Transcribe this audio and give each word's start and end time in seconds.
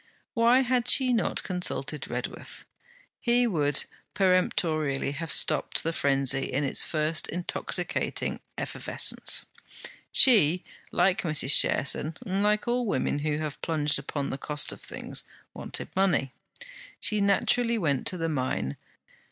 Why 0.33 0.61
had 0.61 0.89
she 0.89 1.13
not 1.13 1.43
consulted 1.43 2.07
Redworth? 2.09 2.65
He 3.19 3.45
would 3.45 3.83
peremptorily 4.15 5.11
have 5.11 5.31
stopped 5.31 5.83
the 5.83 5.93
frenzy 5.93 6.51
in 6.51 6.63
its 6.63 6.83
first 6.83 7.27
intoxicating 7.27 8.39
effervescence. 8.57 9.45
She, 10.11 10.63
like 10.91 11.21
Mrs. 11.21 11.55
Cherson, 11.55 12.17
like 12.25 12.67
all 12.67 12.87
women 12.87 13.19
who 13.19 13.37
have 13.37 13.61
plunged 13.61 13.99
upon 13.99 14.31
the 14.31 14.39
cost 14.39 14.71
of 14.71 14.81
things, 14.81 15.23
wanted 15.53 15.89
money. 15.95 16.33
She 16.99 17.21
naturally 17.21 17.77
went 17.77 18.07
to 18.07 18.17
the 18.17 18.27
mine. 18.27 18.77